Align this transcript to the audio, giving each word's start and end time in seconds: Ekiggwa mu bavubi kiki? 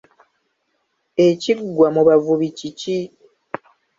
Ekiggwa 1.27 1.87
mu 1.95 2.01
bavubi 2.07 2.47
kiki? 2.57 2.97